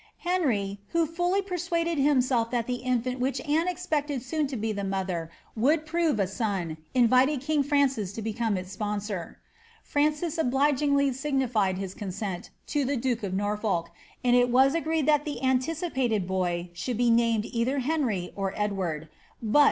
Henry, 0.25 0.79
who 0.93 1.05
fully 1.05 1.43
persuaded 1.43 1.99
him 1.99 2.21
self 2.21 2.49
that 2.49 2.65
the 2.65 2.77
infant 2.77 3.17
of 3.17 3.21
which 3.21 3.39
Anne 3.41 3.67
expected 3.67 4.23
soon 4.23 4.47
to 4.47 4.57
be 4.57 4.71
the 4.71 4.83
mother 4.83 5.29
would 5.55 5.85
prove 5.85 6.19
a 6.19 6.25
son, 6.25 6.77
invited 6.95 7.39
king 7.39 7.61
Francis 7.61 8.11
to 8.13 8.21
become 8.23 8.57
its 8.57 8.71
sponsor. 8.71 9.37
Francis 9.83 10.37
oblig 10.39 10.79
ingly 10.79 11.13
signified 11.13 11.77
his 11.77 11.93
consent 11.93 12.49
to 12.65 12.83
the 12.83 12.97
duke 12.97 13.21
of 13.21 13.35
Norfolk, 13.35 13.91
and 14.23 14.35
it 14.35 14.49
was 14.49 14.73
agreed 14.73 15.05
that 15.05 15.23
the 15.23 15.43
anticipated 15.43 16.27
boy 16.27 16.71
should 16.73 16.97
be 16.97 17.11
named 17.11 17.45
either 17.45 17.77
Henry 17.77 18.31
or 18.35 18.55
Edward;' 18.57 19.07
biit| 19.45 19.49
^Bumeu 19.49 19.49
AN5B 19.51 19.53
BOLBTH. 19.53 19.59